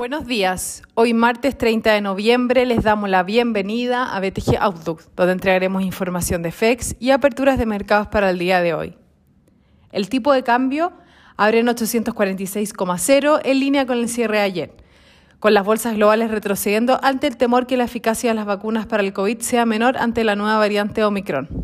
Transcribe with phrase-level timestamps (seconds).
[0.00, 0.82] Buenos días.
[0.94, 6.40] Hoy martes 30 de noviembre les damos la bienvenida a BTG Outlook, donde entregaremos información
[6.40, 8.96] de FEX y aperturas de mercados para el día de hoy.
[9.92, 10.94] El tipo de cambio
[11.36, 14.72] abre en 846,0 en línea con el cierre ayer
[15.38, 19.02] con las bolsas globales retrocediendo ante el temor que la eficacia de las vacunas para
[19.02, 21.59] el COVID sea menor ante la nueva variante Omicron.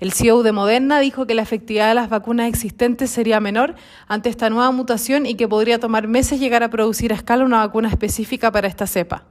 [0.00, 3.74] El CEO de Moderna dijo que la efectividad de las vacunas existentes sería menor
[4.08, 7.58] ante esta nueva mutación y que podría tomar meses llegar a producir a escala una
[7.58, 9.24] vacuna específica para esta cepa.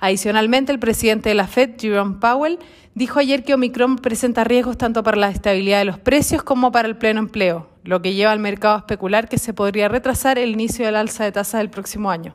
[0.00, 2.58] Adicionalmente, el presidente de la Fed, Jerome Powell,
[2.94, 6.88] dijo ayer que Omicron presenta riesgos tanto para la estabilidad de los precios como para
[6.88, 10.50] el pleno empleo, lo que lleva al mercado a especular que se podría retrasar el
[10.50, 12.34] inicio del alza de tasas del próximo año.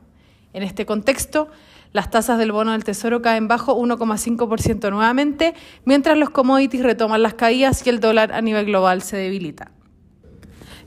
[0.53, 1.49] En este contexto,
[1.93, 5.53] las tasas del bono del Tesoro caen bajo 1,5% nuevamente,
[5.85, 9.71] mientras los commodities retoman las caídas y el dólar a nivel global se debilita.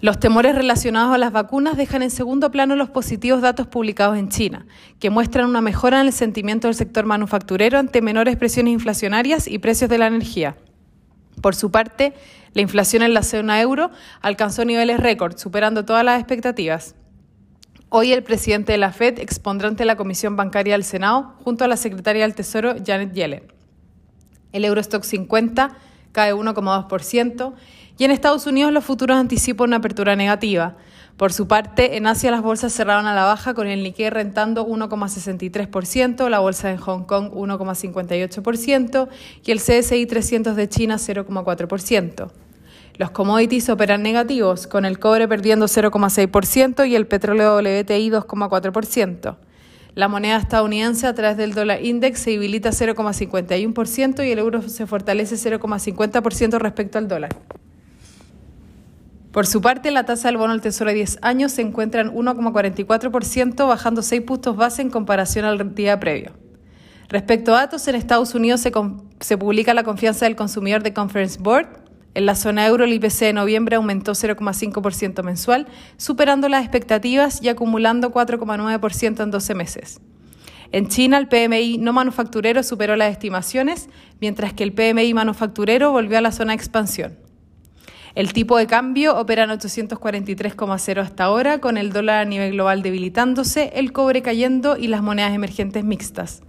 [0.00, 4.28] Los temores relacionados a las vacunas dejan en segundo plano los positivos datos publicados en
[4.28, 4.66] China,
[5.00, 9.58] que muestran una mejora en el sentimiento del sector manufacturero ante menores presiones inflacionarias y
[9.58, 10.56] precios de la energía.
[11.42, 12.14] Por su parte,
[12.52, 13.90] la inflación en la zona euro
[14.20, 16.94] alcanzó niveles récord, superando todas las expectativas.
[17.90, 21.68] Hoy el presidente de la Fed expondrá ante la Comisión Bancaria del Senado junto a
[21.68, 23.44] la secretaria del Tesoro Janet Yellen.
[24.52, 25.74] El Eurostock 50
[26.12, 27.54] cae 1,2%
[27.96, 30.76] y en Estados Unidos los futuros anticipan una apertura negativa.
[31.16, 34.66] Por su parte, en Asia las bolsas cerraron a la baja con el Nikkei rentando
[34.66, 39.08] 1,63%, la bolsa de Hong Kong 1,58%
[39.46, 42.30] y el CSI 300 de China 0,4%.
[42.98, 49.36] Los commodities operan negativos, con el cobre perdiendo 0,6% y el petróleo WTI 2,4%.
[49.94, 54.86] La moneda estadounidense a través del dólar index se debilita 0,51% y el euro se
[54.86, 57.36] fortalece 0,50% respecto al dólar.
[59.30, 62.10] Por su parte, la tasa del bono del Tesoro de 10 años se encuentra en
[62.12, 66.32] 1,44%, bajando 6 puntos base en comparación al día previo.
[67.08, 68.60] Respecto a datos, en Estados Unidos
[69.20, 71.68] se publica la confianza del consumidor de Conference Board,
[72.14, 77.48] en la zona euro, el IPC de noviembre aumentó 0,5% mensual, superando las expectativas y
[77.48, 80.00] acumulando 4,9% en 12 meses.
[80.70, 83.88] En China, el PMI no manufacturero superó las estimaciones,
[84.20, 87.16] mientras que el PMI manufacturero volvió a la zona de expansión.
[88.14, 92.82] El tipo de cambio opera en 843,0 hasta ahora, con el dólar a nivel global
[92.82, 96.42] debilitándose, el cobre cayendo y las monedas emergentes mixtas.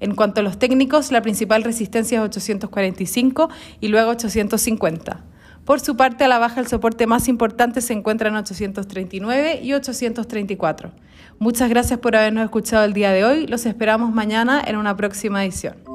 [0.00, 3.48] En cuanto a los técnicos, la principal resistencia es 845
[3.80, 5.24] y luego 850.
[5.64, 9.72] Por su parte, a la baja el soporte más importante se encuentra en 839 y
[9.72, 10.92] 834.
[11.38, 13.46] Muchas gracias por habernos escuchado el día de hoy.
[13.46, 15.93] Los esperamos mañana en una próxima edición.